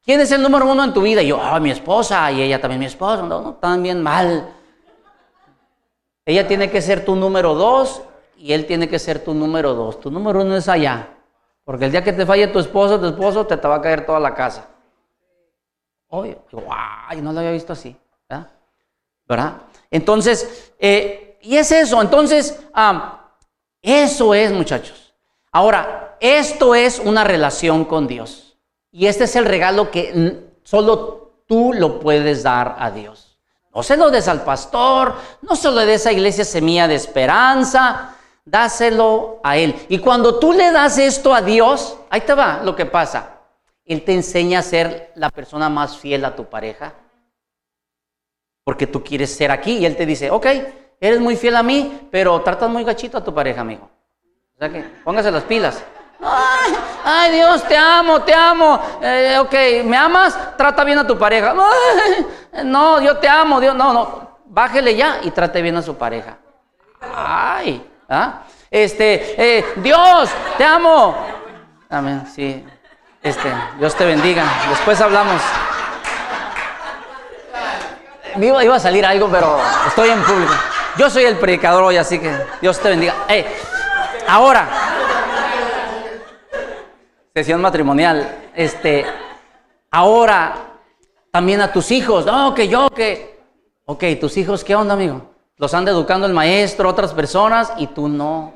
[0.05, 1.23] ¿quién es el número uno en tu vida?
[1.23, 4.55] Y yo, ah, mi esposa, y ella también mi esposa, no, no, también mal.
[6.25, 8.03] Ella tiene que ser tu número dos
[8.37, 10.01] y él tiene que ser tu número dos.
[10.01, 11.09] Tu número uno es allá.
[11.65, 14.07] Porque el día que te falle tu esposo, tu esposo, te, te va a caer
[14.07, 14.69] toda la casa.
[16.09, 16.43] Obvio.
[16.71, 17.97] Ay, no lo había visto así.
[19.27, 19.63] ¿verdad?
[19.91, 22.63] Entonces, eh, y es eso, entonces,
[23.81, 25.15] eso es, muchachos.
[25.51, 28.57] Ahora, esto es una relación con Dios.
[28.93, 33.39] Y este es el regalo que solo tú lo puedes dar a Dios.
[33.75, 38.17] No se lo des al pastor, no se lo des a iglesia semilla de esperanza,
[38.45, 39.75] dáselo a Él.
[39.89, 43.41] Y cuando tú le das esto a Dios, ahí te va lo que pasa.
[43.85, 46.95] Él te enseña a ser la persona más fiel a tu pareja
[48.65, 49.79] porque tú quieres ser aquí.
[49.79, 50.47] Y él te dice, ok,
[51.01, 53.91] eres muy fiel a mí, pero tratas muy gachito a tu pareja, amigo.
[54.55, 55.83] O sea que póngase las pilas.
[57.05, 58.81] Ay, Dios, te amo, te amo.
[59.03, 60.57] Eh, ok, ¿me amas?
[60.57, 61.55] Trata bien a tu pareja.
[62.65, 63.75] no, yo te amo, Dios.
[63.75, 66.37] No, no, bájele ya y trate bien a su pareja.
[67.15, 68.43] Ay, ¿ah?
[68.71, 71.17] Este, eh, Dios, te amo.
[71.91, 72.65] Amén, sí.
[73.23, 74.45] Este, Dios te bendiga.
[74.71, 75.41] Después hablamos
[78.37, 80.53] me iba, a salir algo, pero estoy en público.
[80.97, 83.15] Yo soy el predicador hoy, así que Dios te bendiga.
[84.27, 84.69] ahora,
[87.35, 89.07] sesión matrimonial, este,
[89.91, 90.55] ahora
[91.31, 93.41] también a tus hijos, no, que yo, que,
[93.87, 95.31] ok, tus hijos, ¿qué onda, amigo?
[95.57, 98.55] Los anda educando el maestro, otras personas, y tú no.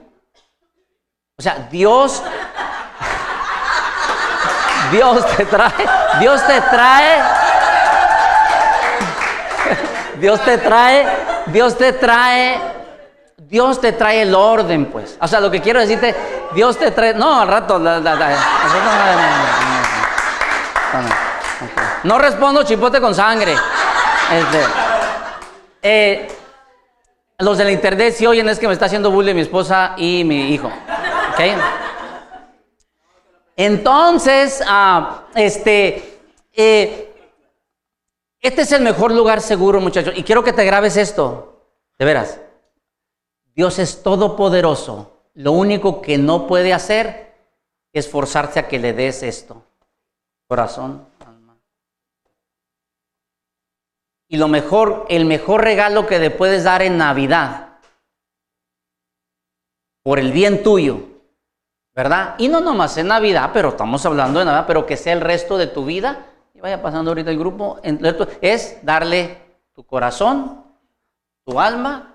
[1.39, 2.23] O sea, Dios,
[4.93, 5.73] Dios te trae,
[6.21, 7.23] Dios te trae
[10.21, 11.07] Dios te trae,
[11.47, 12.59] Dios te trae,
[13.39, 15.17] Dios te trae el orden, pues.
[15.21, 16.15] O sea, lo que quiero decirte,
[16.55, 17.15] Dios te trae.
[17.15, 17.79] No, al rato.
[22.05, 23.55] no respondo chipote con sangre.
[24.33, 24.61] Este,
[25.83, 26.29] eh,
[27.39, 30.25] los de la internet si oyen es que me está haciendo bullying mi esposa y
[30.25, 30.71] mi hijo.
[33.57, 36.21] Entonces, ah, este,
[36.53, 37.15] eh,
[38.41, 40.15] este es el mejor lugar seguro, muchachos.
[40.17, 41.63] Y quiero que te grabes esto.
[41.99, 42.39] De veras.
[43.55, 45.16] Dios es todopoderoso.
[45.37, 47.35] Lo único que no puede hacer
[47.92, 49.62] es forzarse a que le des esto.
[50.49, 51.59] Corazón, alma.
[54.29, 57.79] Y lo mejor, el mejor regalo que le puedes dar en Navidad,
[60.03, 61.01] por el bien tuyo,
[61.94, 62.37] ¿verdad?
[62.38, 65.59] Y no nomás en Navidad, pero estamos hablando de Navidad, pero que sea el resto
[65.59, 67.79] de tu vida y vaya pasando ahorita el grupo,
[68.40, 69.38] es darle
[69.75, 70.64] tu corazón,
[71.44, 72.14] tu alma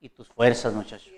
[0.00, 1.17] y tus fuerzas, muchachos.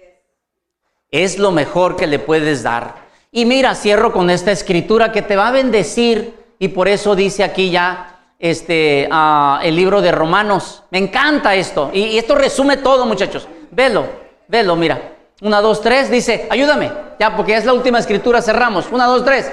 [1.10, 3.08] Es lo mejor que le puedes dar.
[3.32, 7.44] Y mira, cierro con esta escritura que te va a bendecir y por eso dice
[7.44, 10.82] aquí ya este, ah, el libro de Romanos.
[10.90, 11.90] Me encanta esto.
[11.92, 13.46] Y, y, esto resume todo, muchachos.
[13.70, 14.06] Velo,
[14.48, 15.16] velo, mira.
[15.42, 16.90] Una, dos, tres, dice, ayúdame.
[17.18, 18.86] Ya, porque es la última escritura, cerramos.
[18.90, 19.50] Una, dos, tres.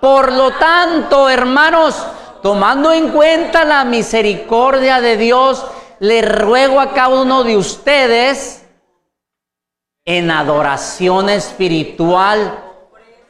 [0.00, 2.06] Por lo tanto, hermanos,
[2.42, 5.64] tomando en cuenta la misericordia de Dios,
[6.00, 8.65] le ruego a cada uno de ustedes
[10.06, 12.58] en adoración espiritual,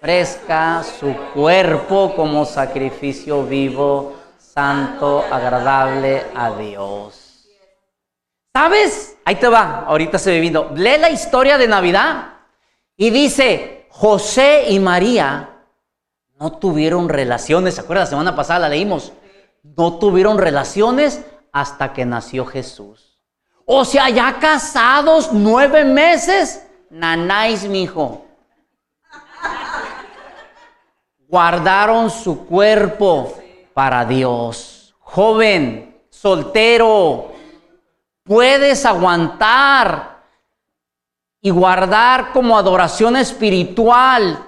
[0.01, 7.49] fresca su cuerpo como sacrificio vivo, santo, agradable a Dios.
[8.55, 9.17] ¿Sabes?
[9.25, 10.71] Ahí te va, ahorita se viviendo.
[10.75, 12.35] Lee la historia de Navidad
[12.97, 15.51] y dice, José y María
[16.39, 17.75] no tuvieron relaciones.
[17.75, 18.05] ¿Se acuerdan?
[18.05, 19.13] La semana pasada la leímos.
[19.63, 23.19] No tuvieron relaciones hasta que nació Jesús.
[23.65, 28.25] O sea, ya casados nueve meses, nanáis, mi hijo.
[31.29, 33.35] Guardaron su cuerpo
[33.75, 34.95] para Dios.
[35.01, 37.33] Joven, soltero,
[38.23, 40.23] puedes aguantar
[41.41, 44.45] y guardar como adoración espiritual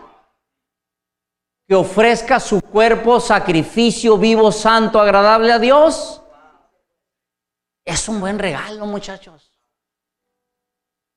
[1.68, 6.22] que ofrezca su cuerpo sacrificio vivo, santo, agradable a Dios.
[7.84, 9.47] Es un buen regalo, muchachos.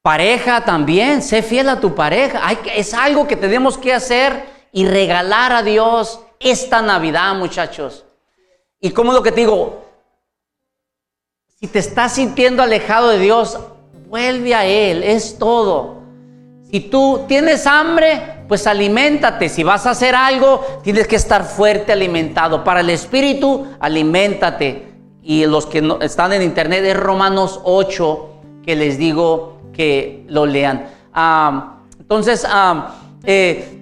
[0.02, 2.42] Pareja también, sé fiel a tu pareja.
[2.76, 8.04] es algo que tenemos que hacer y regalar a Dios esta Navidad, muchachos.
[8.80, 9.86] Y como lo que te digo,
[11.60, 13.60] si te estás sintiendo alejado de Dios,
[14.10, 16.02] vuelve a Él, es todo.
[16.72, 19.50] Si tú tienes hambre, pues aliméntate.
[19.50, 22.64] Si vas a hacer algo, tienes que estar fuerte alimentado.
[22.64, 24.88] Para el espíritu, aliméntate.
[25.22, 28.30] Y los que están en internet es Romanos 8,
[28.66, 29.61] que les digo
[30.28, 30.86] lo lean.
[32.00, 32.46] entonces,
[33.24, 33.78] eh,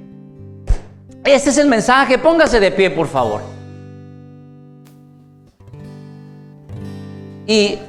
[1.23, 2.17] este es el mensaje.
[2.17, 3.41] Póngase de pie, por favor.
[7.45, 7.79] Y,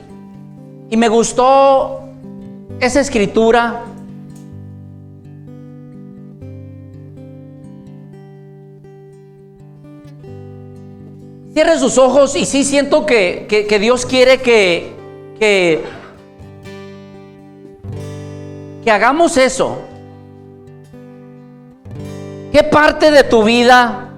[0.97, 2.01] me gustó
[2.81, 3.85] esa escritura.
[11.53, 14.95] Cierre sus ojos y sí siento que, Dios quiere que,
[18.83, 19.79] que hagamos eso.
[22.53, 24.09] ¿Qué parte de tu vida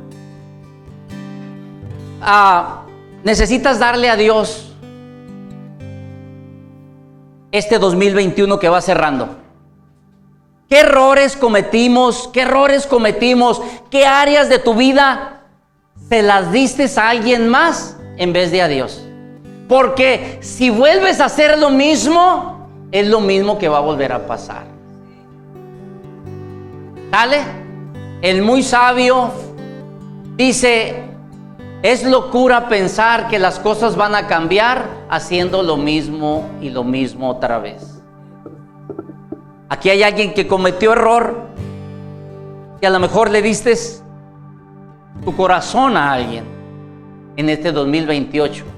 [2.21, 2.85] ah,
[3.25, 4.75] necesitas darle a Dios
[7.51, 9.37] este 2021 que va cerrando?
[10.69, 12.31] ¿Qué errores cometimos?
[12.33, 13.61] ¿Qué errores cometimos?
[13.91, 15.43] ¿Qué áreas de tu vida
[16.09, 19.05] se las diste a alguien más en vez de a Dios?
[19.69, 22.52] Porque si vuelves a hacer lo mismo,
[22.93, 24.65] es lo mismo que va a volver a pasar.
[27.11, 27.41] ¿Sale?
[28.21, 29.33] El muy sabio
[30.37, 31.03] dice,
[31.83, 37.31] es locura pensar que las cosas van a cambiar haciendo lo mismo y lo mismo
[37.31, 38.01] otra vez.
[39.69, 41.49] Aquí hay alguien que cometió error
[42.81, 43.75] y a lo mejor le diste
[45.25, 46.45] tu corazón a alguien
[47.37, 48.72] en este 2028.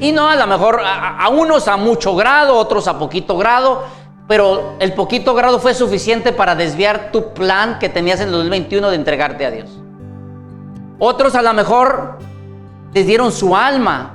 [0.00, 3.84] Y no, a lo mejor a, unos a mucho grado, otros a poquito grado,
[4.28, 8.90] pero el poquito grado fue suficiente para desviar tu plan que tenías en el 2021
[8.90, 9.70] de entregarte a Dios.
[10.98, 12.18] Otros a lo mejor
[12.92, 14.14] les dieron su alma.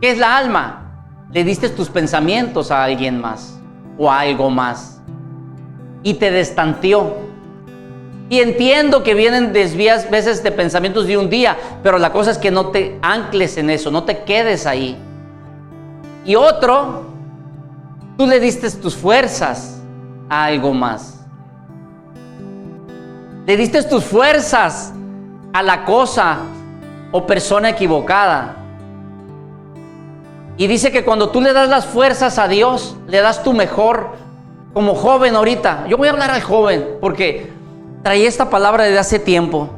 [0.00, 1.06] ¿Qué es la alma?
[1.30, 3.58] Le diste tus pensamientos a alguien más
[3.98, 5.00] o a algo más
[6.02, 7.31] y te destanteó.
[8.32, 12.38] Y entiendo que vienen desvías veces de pensamientos de un día, pero la cosa es
[12.38, 14.96] que no te ancles en eso, no te quedes ahí.
[16.24, 17.12] Y otro
[18.16, 19.80] Tú le diste tus fuerzas
[20.28, 21.24] a algo más.
[23.46, 24.92] Le diste tus fuerzas
[25.52, 26.38] a la cosa
[27.10, 28.56] o persona equivocada.
[30.56, 34.10] Y dice que cuando tú le das las fuerzas a Dios, le das tu mejor
[34.74, 35.86] como joven ahorita.
[35.88, 37.50] Yo voy a hablar al joven porque
[38.02, 39.70] traí esta palabra desde hace tiempo.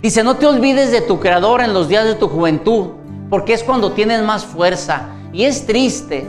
[0.00, 2.88] Dice, no te olvides de tu creador en los días de tu juventud,
[3.30, 5.08] porque es cuando tienes más fuerza.
[5.32, 6.26] Y es triste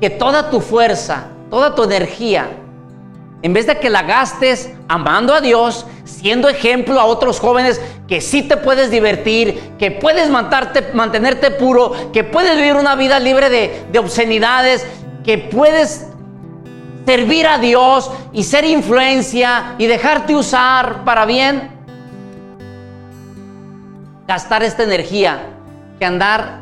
[0.00, 2.48] que toda tu fuerza, toda tu energía,
[3.42, 8.20] en vez de que la gastes amando a Dios, siendo ejemplo a otros jóvenes que
[8.20, 13.48] sí te puedes divertir, que puedes mantenerte, mantenerte puro, que puedes vivir una vida libre
[13.48, 14.86] de, de obscenidades,
[15.24, 16.09] que puedes
[17.06, 21.70] servir a Dios y ser influencia y dejarte usar para bien,
[24.26, 25.40] gastar esta energía
[25.98, 26.60] que andar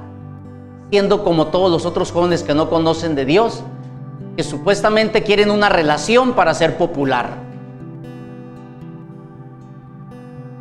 [0.90, 3.62] siendo como todos los otros jóvenes que no conocen de Dios,
[4.36, 7.46] que supuestamente quieren una relación para ser popular.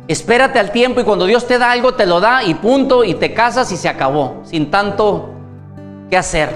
[0.06, 3.14] Espérate al tiempo y cuando Dios te da algo te lo da y punto y
[3.14, 5.30] te casas y se acabó, sin tanto
[6.10, 6.50] que hacer.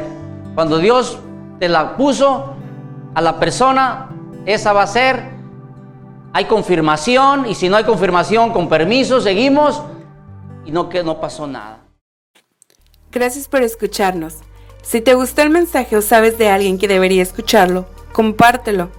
[0.54, 1.18] Cuando Dios
[1.58, 2.51] te la puso
[3.14, 4.08] a la persona,
[4.46, 5.30] esa va a ser.
[6.32, 9.82] Hay confirmación y si no hay confirmación, con permiso, seguimos
[10.64, 11.80] y no que no pasó nada.
[13.10, 14.36] Gracias por escucharnos.
[14.82, 18.90] Si te gustó el mensaje o sabes de alguien que debería escucharlo, compártelo.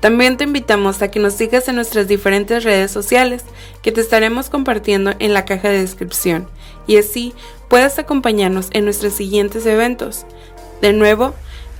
[0.00, 3.44] También te invitamos a que nos sigas en nuestras diferentes redes sociales
[3.82, 6.48] que te estaremos compartiendo en la caja de descripción
[6.86, 7.34] y así
[7.68, 10.26] puedas acompañarnos en nuestros siguientes eventos.
[10.80, 11.34] De nuevo,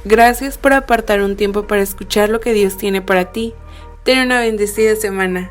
[0.04, 3.54] gracias por apartar un tiempo para escuchar lo que Dios tiene para ti.
[4.04, 5.50] Ten una bendecida semana.